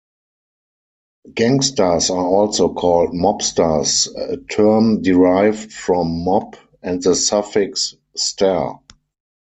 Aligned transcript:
Gangsters 1.31 2.09
are 2.09 2.25
also 2.25 2.73
called 2.73 3.11
mobsters, 3.13 4.07
a 4.17 4.37
term 4.37 5.03
derived 5.03 5.71
from 5.71 6.23
"mob" 6.25 6.57
and 6.81 7.03
the 7.03 7.13
suffix 7.13 7.93
"-ster". 8.17 8.79